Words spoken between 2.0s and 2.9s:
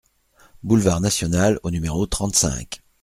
trente-cinq